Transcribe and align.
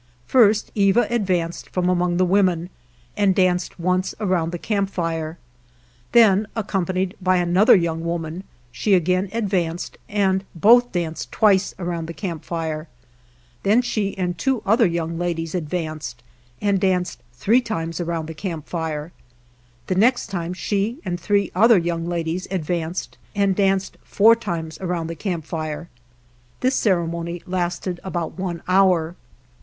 First 0.25 0.71
Eva 0.73 1.05
advanced 1.11 1.69
from 1.69 1.87
among 1.87 2.17
the 2.17 2.25
women 2.25 2.71
and 3.15 3.35
danced 3.35 3.79
once 3.79 4.15
around 4.19 4.51
the 4.51 4.57
camp 4.57 4.89
fire; 4.89 5.37
then, 6.11 6.47
accompanied 6.55 7.15
by 7.21 7.35
another 7.37 7.75
young 7.75 8.03
woman, 8.03 8.43
she 8.71 8.95
again 8.95 9.29
advanced 9.31 9.99
and 10.09 10.43
both 10.55 10.91
danced 10.91 11.31
twice 11.31 11.75
around 11.77 12.07
the 12.07 12.15
camp 12.15 12.43
fire; 12.43 12.87
then 13.61 13.83
she 13.83 14.17
and 14.17 14.39
two 14.39 14.63
other 14.65 14.87
young 14.87 15.19
ladies 15.19 15.53
advanced 15.53 16.23
and 16.63 16.79
danced 16.81 17.21
three 17.33 17.61
times 17.61 18.01
around 18.01 18.25
the 18.27 18.33
camp 18.33 18.67
fire; 18.67 19.11
the 19.85 19.93
next 19.93 20.31
time 20.31 20.51
she 20.51 20.97
and 21.05 21.19
three 21.19 21.51
other 21.53 21.77
young 21.77 22.07
ladies 22.07 22.47
ad 22.49 22.65
vanced 22.65 23.17
and 23.35 23.55
danced 23.55 23.99
four 24.03 24.35
times 24.35 24.81
around 24.81 25.05
the 25.11 25.15
camp 25.15 25.45
fire; 25.45 25.89
this 26.61 26.73
ceremony 26.73 27.43
lasted 27.45 27.99
about 28.03 28.39
one 28.39 28.63
hour. 28.67 29.15